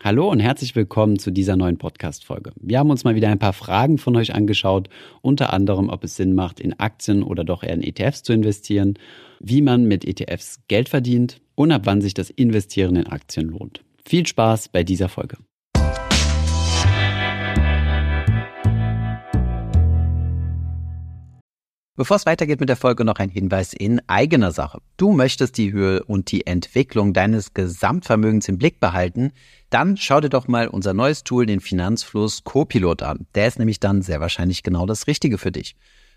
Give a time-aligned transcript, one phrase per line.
[0.00, 2.52] Hallo und herzlich willkommen zu dieser neuen Podcast-Folge.
[2.60, 4.88] Wir haben uns mal wieder ein paar Fragen von euch angeschaut,
[5.22, 8.94] unter anderem, ob es Sinn macht, in Aktien oder doch eher in ETFs zu investieren,
[9.40, 13.82] wie man mit ETFs Geld verdient und ab wann sich das Investieren in Aktien lohnt.
[14.04, 15.36] Viel Spaß bei dieser Folge.
[21.98, 24.78] Bevor es weitergeht mit der Folge, noch ein Hinweis in eigener Sache.
[24.96, 29.32] Du möchtest die Höhe und die Entwicklung deines Gesamtvermögens im Blick behalten,
[29.68, 33.26] dann schau dir doch mal unser neues Tool, den Finanzfluss Copilot an.
[33.34, 35.74] Der ist nämlich dann sehr wahrscheinlich genau das Richtige für dich.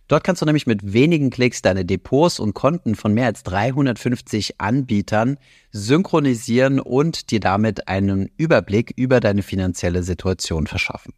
[0.08, 4.62] Dort kannst du nämlich mit wenigen Klicks deine Depots und Konten von mehr als 350
[4.62, 5.40] Anbietern
[5.72, 11.14] synchronisieren und dir damit einen Überblick über deine finanzielle Situation verschaffen.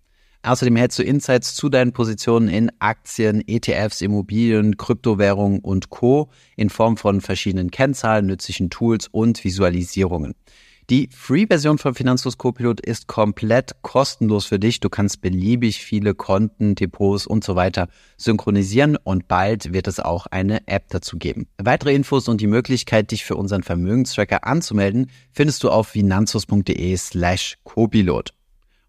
[0.45, 6.29] Außerdem hältst du Insights zu deinen Positionen in Aktien, ETFs, Immobilien, Kryptowährungen und Co.
[6.57, 10.35] in Form von verschiedenen Kennzahlen, nützlichen Tools und Visualisierungen.
[10.89, 14.81] Die Free-Version von Finanzlos Copilot ist komplett kostenlos für dich.
[14.81, 17.87] Du kannst beliebig viele Konten, Depots und so weiter
[18.17, 21.47] synchronisieren und bald wird es auch eine App dazu geben.
[21.57, 27.57] Weitere Infos und die Möglichkeit, dich für unseren Vermögenstracker anzumelden, findest du auf finanzlos.de slash
[27.63, 28.33] Copilot.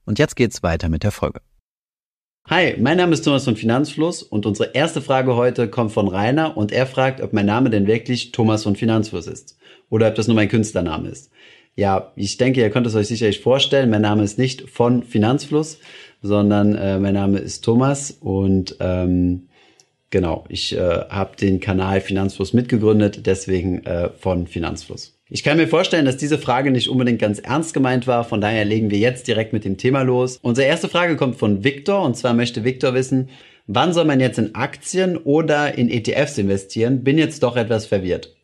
[0.04, 1.40] Und jetzt geht's weiter mit der Folge.
[2.46, 6.58] Hi, mein Name ist Thomas von Finanzfluss und unsere erste Frage heute kommt von Rainer
[6.58, 9.56] und er fragt, ob mein Name denn wirklich Thomas von Finanzfluss ist
[9.88, 11.30] oder ob das nur mein Künstlername ist.
[11.74, 15.78] Ja, ich denke, ihr könnt es euch sicherlich vorstellen, mein Name ist nicht von Finanzfluss,
[16.20, 19.48] sondern äh, mein Name ist Thomas und ähm,
[20.10, 25.13] genau, ich äh, habe den Kanal Finanzfluss mitgegründet, deswegen äh, von Finanzfluss.
[25.30, 28.66] Ich kann mir vorstellen, dass diese Frage nicht unbedingt ganz ernst gemeint war, von daher
[28.66, 30.38] legen wir jetzt direkt mit dem Thema los.
[30.42, 33.30] Unsere erste Frage kommt von Victor und zwar möchte Victor wissen,
[33.66, 37.04] wann soll man jetzt in Aktien oder in ETFs investieren?
[37.04, 38.34] Bin jetzt doch etwas verwirrt.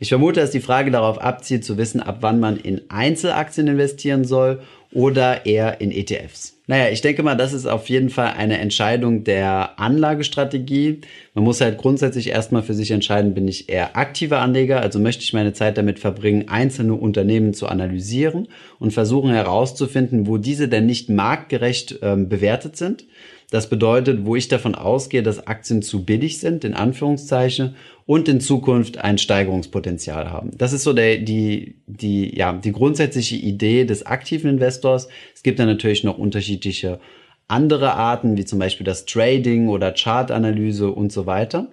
[0.00, 4.24] Ich vermute, dass die Frage darauf abzielt, zu wissen, ab wann man in Einzelaktien investieren
[4.24, 4.60] soll
[4.92, 6.54] oder eher in ETFs.
[6.68, 11.00] Naja, ich denke mal, das ist auf jeden Fall eine Entscheidung der Anlagestrategie.
[11.34, 15.24] Man muss halt grundsätzlich erstmal für sich entscheiden, bin ich eher aktiver Anleger, also möchte
[15.24, 18.46] ich meine Zeit damit verbringen, einzelne Unternehmen zu analysieren
[18.78, 23.04] und versuchen herauszufinden, wo diese denn nicht marktgerecht ähm, bewertet sind.
[23.50, 28.40] Das bedeutet, wo ich davon ausgehe, dass Aktien zu billig sind, in Anführungszeichen, und in
[28.40, 30.50] Zukunft ein Steigerungspotenzial haben.
[30.56, 35.08] Das ist so der, die, die, ja, die grundsätzliche Idee des aktiven Investors.
[35.34, 37.00] Es gibt dann natürlich noch unterschiedliche
[37.48, 41.70] andere Arten, wie zum Beispiel das Trading oder Chartanalyse und so weiter.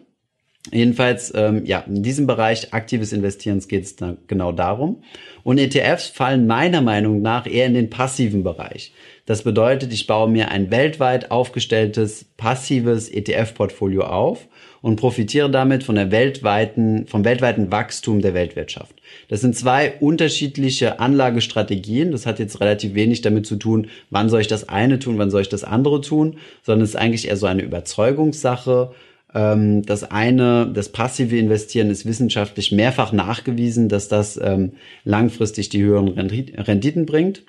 [0.72, 3.96] Jedenfalls, ähm, ja, in diesem Bereich aktives Investierens geht es
[4.28, 5.04] genau darum.
[5.44, 8.92] Und ETFs fallen meiner Meinung nach eher in den passiven Bereich.
[9.26, 14.48] Das bedeutet, ich baue mir ein weltweit aufgestelltes passives ETF-Portfolio auf
[14.84, 18.94] und profitiere damit von der weltweiten, vom weltweiten Wachstum der Weltwirtschaft.
[19.28, 22.12] Das sind zwei unterschiedliche Anlagestrategien.
[22.12, 25.32] Das hat jetzt relativ wenig damit zu tun, wann soll ich das eine tun, wann
[25.32, 28.92] soll ich das andere tun, sondern es ist eigentlich eher so eine Überzeugungssache.
[29.34, 35.82] Ähm, das eine, das passive Investieren ist wissenschaftlich mehrfach nachgewiesen, dass das ähm, langfristig die
[35.82, 37.42] höheren Renditen bringt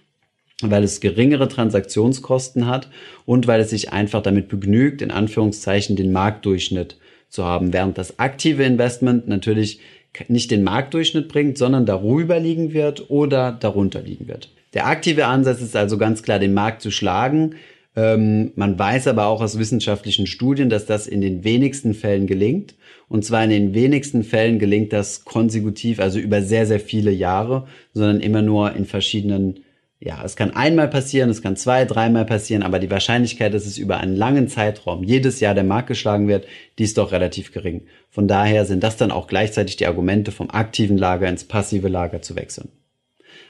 [0.63, 2.89] weil es geringere Transaktionskosten hat
[3.25, 6.97] und weil es sich einfach damit begnügt, in Anführungszeichen den Marktdurchschnitt
[7.29, 9.81] zu haben, während das aktive Investment natürlich
[10.29, 14.51] nicht den Marktdurchschnitt bringt, sondern darüber liegen wird oder darunter liegen wird.
[14.73, 17.57] Der aktive Ansatz ist also ganz klar, den Markt zu schlagen.
[17.95, 22.75] Ähm, man weiß aber auch aus wissenschaftlichen Studien, dass das in den wenigsten Fällen gelingt.
[23.09, 27.67] Und zwar in den wenigsten Fällen gelingt das konsekutiv, also über sehr, sehr viele Jahre,
[27.93, 29.61] sondern immer nur in verschiedenen
[29.99, 33.79] ja, es kann einmal passieren, es kann zwei, dreimal passieren, aber die Wahrscheinlichkeit, dass es
[33.79, 36.47] über einen langen Zeitraum jedes Jahr der Markt geschlagen wird,
[36.79, 37.87] die ist doch relativ gering.
[38.11, 42.21] Von daher sind das dann auch gleichzeitig die Argumente, vom aktiven Lager ins passive Lager
[42.21, 42.69] zu wechseln.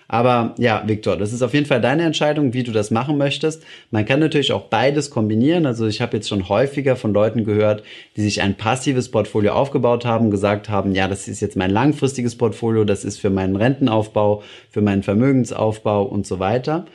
[0.09, 3.65] Aber ja, Viktor, das ist auf jeden Fall deine Entscheidung, wie du das machen möchtest.
[3.91, 5.67] Man kann natürlich auch beides kombinieren.
[5.67, 7.83] Also ich habe jetzt schon häufiger von Leuten gehört,
[8.17, 12.37] die sich ein passives Portfolio aufgebaut haben, gesagt haben, ja, das ist jetzt mein langfristiges
[12.37, 16.87] Portfolio, das ist für meinen Rentenaufbau, für meinen Vermögensaufbau und so weiter.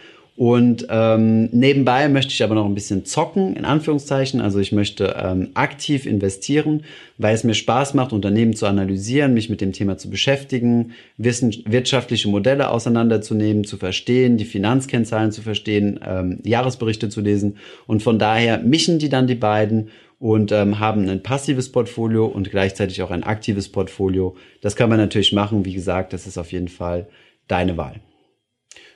[0.42, 4.42] Und ähm, nebenbei möchte ich aber noch ein bisschen zocken, in Anführungszeichen.
[4.42, 6.82] Also ich möchte ähm, aktiv investieren,
[7.20, 11.54] weil es mir Spaß macht, Unternehmen zu analysieren, mich mit dem Thema zu beschäftigen, wissen,
[11.68, 17.58] wirtschaftliche Modelle auseinanderzunehmen, zu verstehen, die Finanzkennzahlen zu verstehen, ähm, Jahresberichte zu lesen.
[17.86, 22.50] Und von daher mischen die dann die beiden und ähm, haben ein passives Portfolio und
[22.50, 24.36] gleichzeitig auch ein aktives Portfolio.
[24.62, 25.66] Das kann man natürlich machen.
[25.66, 27.06] Wie gesagt, das ist auf jeden Fall
[27.48, 28.02] deine Wahl.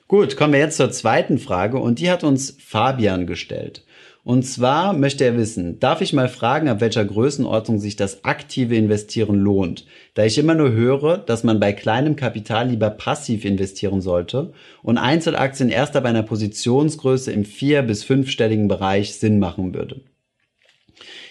[0.08, 3.84] Gut, kommen wir jetzt zur zweiten Frage und die hat uns Fabian gestellt.
[4.24, 8.76] Und zwar möchte er wissen, darf ich mal fragen, ab welcher Größenordnung sich das aktive
[8.76, 9.86] Investieren lohnt?
[10.14, 14.54] Da ich immer nur höre, dass man bei kleinem Kapital lieber passiv investieren sollte
[14.84, 20.02] und Einzelaktien erst ab einer Positionsgröße im vier- bis fünfstelligen Bereich Sinn machen würde.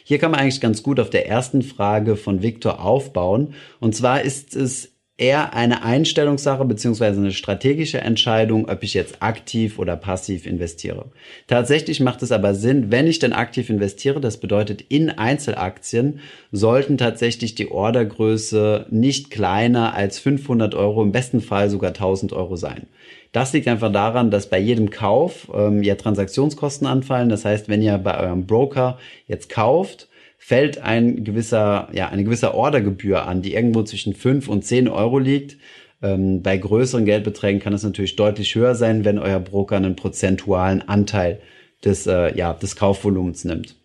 [0.05, 3.55] Hier kann man eigentlich ganz gut auf der ersten Frage von Victor aufbauen.
[3.81, 9.79] Und zwar ist es eher eine Einstellungssache beziehungsweise eine strategische Entscheidung, ob ich jetzt aktiv
[9.79, 11.07] oder passiv investiere.
[11.47, 16.19] Tatsächlich macht es aber Sinn, wenn ich denn aktiv investiere, das bedeutet in Einzelaktien,
[16.51, 22.57] sollten tatsächlich die Ordergröße nicht kleiner als 500 Euro, im besten Fall sogar 1000 Euro
[22.57, 22.89] sein.
[23.31, 27.29] Das liegt einfach daran, dass bei jedem Kauf ähm, ja Transaktionskosten anfallen.
[27.29, 30.09] Das heißt, wenn ihr bei eurem Broker jetzt kauft,
[30.47, 35.19] fällt ein gewisser, ja, eine gewisse Ordergebühr an, die irgendwo zwischen 5 und 10 Euro
[35.19, 35.57] liegt.
[36.03, 40.87] Ähm, bei größeren Geldbeträgen kann es natürlich deutlich höher sein, wenn euer Broker einen prozentualen
[40.87, 41.41] Anteil
[41.83, 43.77] des, äh, ja, des Kaufvolumens nimmt.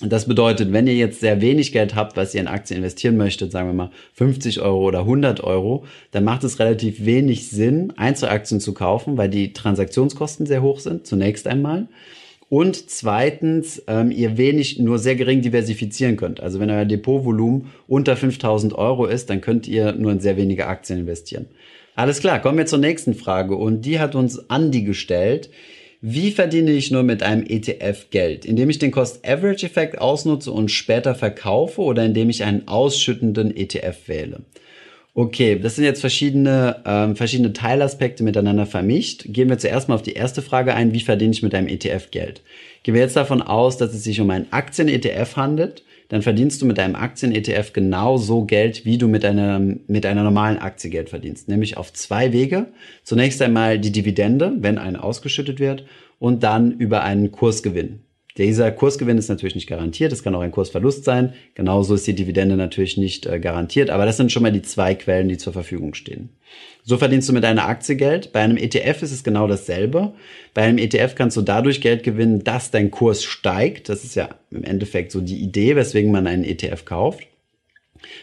[0.00, 3.18] Und das bedeutet, wenn ihr jetzt sehr wenig Geld habt, was ihr in Aktien investieren
[3.18, 7.92] möchtet, sagen wir mal 50 Euro oder 100 Euro, dann macht es relativ wenig Sinn,
[7.98, 11.88] Einzelaktien zu kaufen, weil die Transaktionskosten sehr hoch sind, zunächst einmal.
[12.50, 16.40] Und zweitens, ähm, ihr wenig, nur sehr gering diversifizieren könnt.
[16.40, 20.66] Also wenn euer Depotvolumen unter 5000 Euro ist, dann könnt ihr nur in sehr wenige
[20.66, 21.46] Aktien investieren.
[21.94, 23.54] Alles klar, kommen wir zur nächsten Frage.
[23.54, 25.48] Und die hat uns Andy gestellt.
[26.00, 28.44] Wie verdiene ich nur mit einem ETF Geld?
[28.44, 34.40] Indem ich den Cost-Average-Effekt ausnutze und später verkaufe oder indem ich einen ausschüttenden ETF wähle?
[35.12, 39.24] Okay, das sind jetzt verschiedene, ähm, verschiedene Teilaspekte miteinander vermischt.
[39.26, 42.10] Gehen wir zuerst mal auf die erste Frage ein, wie verdiene ich mit einem ETF
[42.10, 42.42] Geld?
[42.84, 46.66] Gehen wir jetzt davon aus, dass es sich um einen Aktien-ETF handelt, dann verdienst du
[46.66, 51.48] mit einem Aktien-ETF genauso Geld, wie du mit einer, mit einer normalen Aktie Geld verdienst.
[51.48, 52.66] Nämlich auf zwei Wege.
[53.04, 55.84] Zunächst einmal die Dividende, wenn eine ausgeschüttet wird,
[56.18, 58.00] und dann über einen Kursgewinn.
[58.40, 61.34] Dieser Kursgewinn ist natürlich nicht garantiert, es kann auch ein Kursverlust sein.
[61.54, 64.94] Genauso ist die Dividende natürlich nicht äh, garantiert, aber das sind schon mal die zwei
[64.94, 66.30] Quellen, die zur Verfügung stehen.
[66.82, 68.32] So verdienst du mit einer Aktie Geld.
[68.32, 70.14] Bei einem ETF ist es genau dasselbe.
[70.54, 73.90] Bei einem ETF kannst du dadurch Geld gewinnen, dass dein Kurs steigt.
[73.90, 77.20] Das ist ja im Endeffekt so die Idee, weswegen man einen ETF kauft.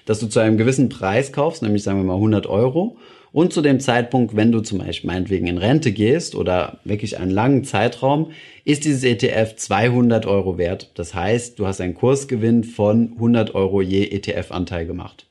[0.06, 2.98] Dass du zu einem gewissen Preis kaufst, nämlich sagen wir mal 100 Euro
[3.38, 7.30] und zu dem Zeitpunkt, wenn du zum Beispiel meinetwegen in Rente gehst oder wirklich einen
[7.30, 8.31] langen Zeitraum,
[8.66, 10.89] ist dieses ETF 200 Euro wert.
[10.95, 15.28] Das heißt, du hast einen Kursgewinn von 100 Euro je ETF-Anteil gemacht.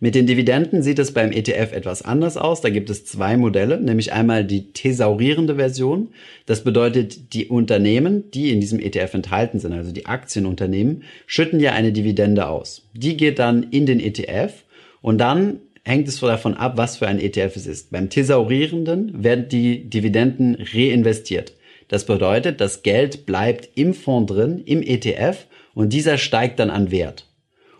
[0.00, 2.60] Mit den Dividenden sieht es beim ETF etwas anders aus.
[2.60, 6.08] Da gibt es zwei Modelle, nämlich einmal die thesaurierende Version.
[6.46, 11.70] Das bedeutet, die Unternehmen, die in diesem ETF enthalten sind, also die Aktienunternehmen, schütten ja
[11.70, 12.90] eine Dividende aus.
[12.94, 14.64] Die geht dann in den ETF
[15.02, 15.60] und dann
[15.90, 17.90] hängt es davon ab, was für ein ETF es ist.
[17.90, 21.52] Beim Thesaurierenden werden die Dividenden reinvestiert.
[21.88, 26.90] Das bedeutet, das Geld bleibt im Fonds drin, im ETF und dieser steigt dann an
[26.90, 27.26] Wert.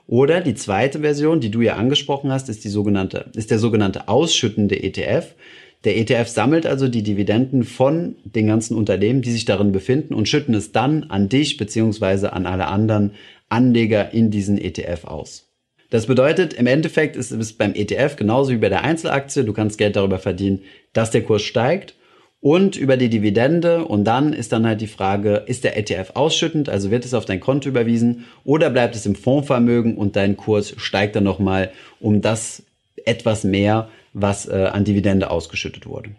[0.07, 4.09] Oder die zweite Version, die du ja angesprochen hast, ist die sogenannte, ist der sogenannte
[4.09, 5.37] ausschüttende ETF.
[5.85, 10.29] Der ETF sammelt also die Dividenden von den ganzen Unternehmen, die sich darin befinden und
[10.29, 13.13] schütten es dann an dich beziehungsweise an alle anderen
[13.49, 15.50] Anleger in diesen ETF aus.
[15.91, 19.45] Das bedeutet, im Endeffekt ist es beim ETF genauso wie bei der Einzelaktie.
[19.45, 21.95] Du kannst Geld darüber verdienen, dass der Kurs steigt
[22.41, 23.85] und über die Dividende.
[23.85, 27.25] Und dann ist dann halt die Frage, ist der ETF ausschüttend, also wird es auf
[27.25, 32.23] dein Konto überwiesen oder bleibt es im Fondsvermögen und dein Kurs steigt dann nochmal um
[32.23, 32.63] das
[33.05, 36.11] etwas mehr, was äh, an Dividende ausgeschüttet wurde.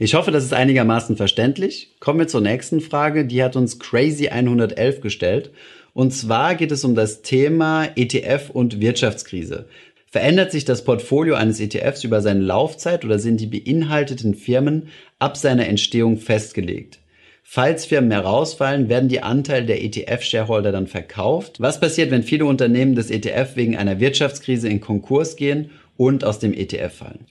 [0.00, 1.90] Ich hoffe, das ist einigermaßen verständlich.
[1.98, 3.24] Kommen wir zur nächsten Frage.
[3.24, 5.50] Die hat uns Crazy 111 gestellt.
[5.98, 9.66] Und zwar geht es um das Thema ETF und Wirtschaftskrise.
[10.06, 15.36] Verändert sich das Portfolio eines ETFs über seine Laufzeit oder sind die beinhalteten Firmen ab
[15.36, 17.00] seiner Entstehung festgelegt?
[17.42, 21.60] Falls Firmen herausfallen, werden die Anteile der ETF-Shareholder dann verkauft.
[21.60, 26.38] Was passiert, wenn viele Unternehmen des ETF wegen einer Wirtschaftskrise in Konkurs gehen und aus
[26.38, 27.26] dem ETF fallen?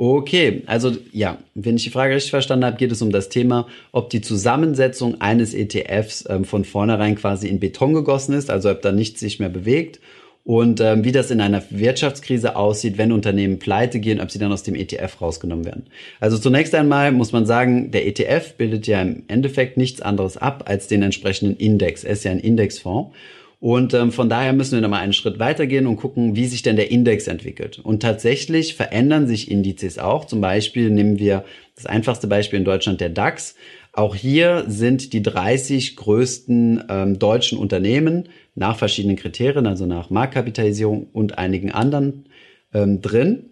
[0.00, 3.66] Okay, also ja, wenn ich die Frage richtig verstanden habe, geht es um das Thema,
[3.90, 8.80] ob die Zusammensetzung eines ETFs ähm, von vornherein quasi in Beton gegossen ist, also ob
[8.80, 9.98] da nichts sich mehr bewegt
[10.44, 14.52] und ähm, wie das in einer Wirtschaftskrise aussieht, wenn Unternehmen pleite gehen, ob sie dann
[14.52, 15.86] aus dem ETF rausgenommen werden.
[16.20, 20.62] Also zunächst einmal muss man sagen, der ETF bildet ja im Endeffekt nichts anderes ab
[20.66, 22.04] als den entsprechenden Index.
[22.04, 23.16] Er ist ja ein Indexfonds.
[23.60, 26.76] Und ähm, von daher müssen wir nochmal einen Schritt weitergehen und gucken, wie sich denn
[26.76, 27.80] der Index entwickelt.
[27.80, 30.26] Und tatsächlich verändern sich Indizes auch.
[30.26, 33.56] Zum Beispiel nehmen wir das einfachste Beispiel in Deutschland, der DAX.
[33.92, 41.08] Auch hier sind die 30 größten ähm, deutschen Unternehmen nach verschiedenen Kriterien, also nach Marktkapitalisierung
[41.12, 42.26] und einigen anderen
[42.72, 43.50] ähm, drin.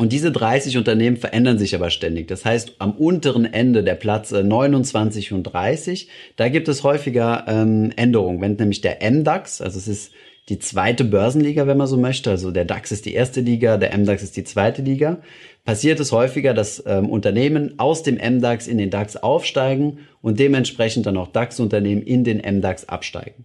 [0.00, 2.26] Und diese 30 Unternehmen verändern sich aber ständig.
[2.26, 7.92] Das heißt, am unteren Ende der Plätze 29 und 30, da gibt es häufiger ähm,
[7.96, 8.40] Änderungen.
[8.40, 10.12] Wenn nämlich der MDAX, also es ist
[10.48, 13.94] die zweite Börsenliga, wenn man so möchte, also der DAX ist die erste Liga, der
[13.94, 15.18] MDAX ist die zweite Liga,
[15.66, 21.04] passiert es häufiger, dass ähm, Unternehmen aus dem MDAX in den DAX aufsteigen und dementsprechend
[21.04, 23.44] dann auch DAX-Unternehmen in den MDAX absteigen.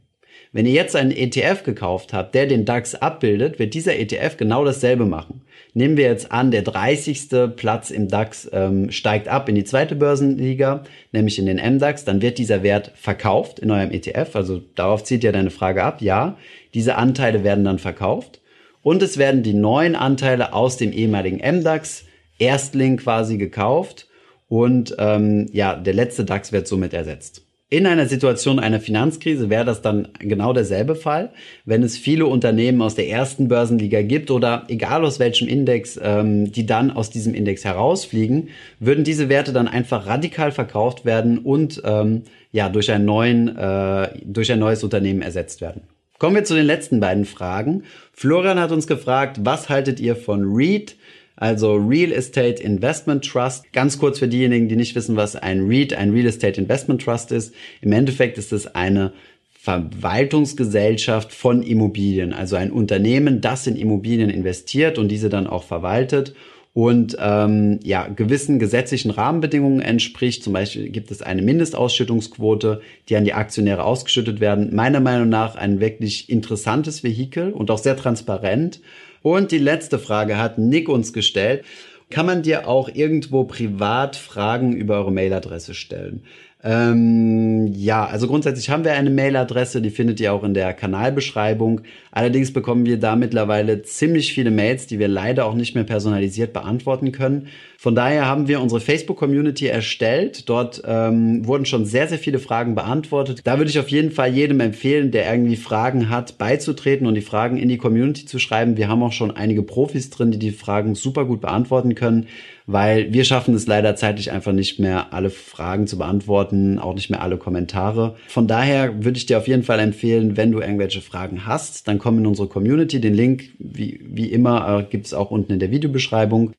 [0.55, 4.63] Wenn ihr jetzt einen ETF gekauft habt, der den DAX abbildet, wird dieser ETF genau
[4.63, 5.41] dasselbe machen.
[5.73, 7.27] Nehmen wir jetzt an, der 30.
[7.57, 12.21] Platz im DAX ähm, steigt ab in die zweite Börsenliga, nämlich in den MDAX, dann
[12.21, 14.33] wird dieser Wert verkauft in eurem ETF.
[14.33, 16.01] Also darauf zieht ja deine Frage ab.
[16.01, 16.37] Ja,
[16.73, 18.39] diese Anteile werden dann verkauft
[18.81, 22.05] und es werden die neuen Anteile aus dem ehemaligen MDAX
[22.39, 24.07] Erstling quasi gekauft
[24.47, 27.44] und ähm, ja, der letzte DAX wird somit ersetzt.
[27.75, 31.31] In einer Situation einer Finanzkrise wäre das dann genau derselbe Fall,
[31.65, 36.53] wenn es viele Unternehmen aus der ersten Börsenliga gibt oder egal aus welchem Index, ähm,
[36.53, 38.47] die dann aus diesem Index herausfliegen,
[38.79, 42.21] würden diese Werte dann einfach radikal verkauft werden und ähm,
[42.53, 45.81] ja durch ein neuen äh, durch ein neues Unternehmen ersetzt werden.
[46.17, 47.83] Kommen wir zu den letzten beiden Fragen.
[48.13, 50.95] Florian hat uns gefragt, was haltet ihr von REIT?
[51.35, 53.71] Also Real Estate Investment Trust.
[53.73, 57.31] Ganz kurz für diejenigen, die nicht wissen, was ein REIT, ein Real Estate Investment Trust
[57.31, 57.53] ist.
[57.81, 59.13] Im Endeffekt ist es eine
[59.59, 66.35] Verwaltungsgesellschaft von Immobilien, also ein Unternehmen, das in Immobilien investiert und diese dann auch verwaltet
[66.75, 70.43] und ähm, ja gewissen gesetzlichen Rahmenbedingungen entspricht.
[70.43, 74.75] Zum Beispiel gibt es eine Mindestausschüttungsquote, die an die Aktionäre ausgeschüttet werden.
[74.75, 78.81] Meiner Meinung nach ein wirklich interessantes Vehikel und auch sehr transparent.
[79.25, 81.65] Und die letzte Frage hat Nick uns gestellt.
[82.11, 86.25] Kann man dir auch irgendwo privat Fragen über eure Mailadresse stellen?
[86.67, 91.81] Ähm, ja, also grundsätzlich haben wir eine Mailadresse, die findet ihr auch in der Kanalbeschreibung.
[92.09, 96.53] Allerdings bekommen wir da mittlerweile ziemlich viele Mails, die wir leider auch nicht mehr personalisiert
[96.53, 97.49] beantworten können.
[97.77, 100.49] Von daher haben wir unsere Facebook-Community erstellt.
[100.49, 103.41] Dort ähm, wurden schon sehr, sehr viele Fragen beantwortet.
[103.43, 107.21] Da würde ich auf jeden Fall jedem empfehlen, der irgendwie Fragen hat, beizutreten und die
[107.21, 108.75] Fragen in die Community zu schreiben.
[108.75, 112.25] Wir haben auch schon einige Profis drin, die die Fragen super gut beantworten können
[112.67, 117.09] weil wir schaffen es leider zeitlich einfach nicht mehr, alle Fragen zu beantworten, auch nicht
[117.09, 118.15] mehr alle Kommentare.
[118.27, 121.99] Von daher würde ich dir auf jeden Fall empfehlen, wenn du irgendwelche Fragen hast, dann
[121.99, 122.99] komm in unsere Community.
[122.99, 126.51] Den Link, wie, wie immer, äh, gibt es auch unten in der Videobeschreibung.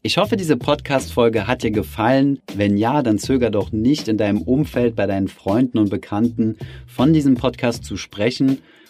[0.00, 2.38] Ich hoffe, diese Podcast-Folge hat dir gefallen.
[2.54, 7.12] Wenn ja, dann zöger doch nicht in deinem Umfeld bei deinen Freunden und Bekannten von
[7.12, 8.58] diesem Podcast zu sprechen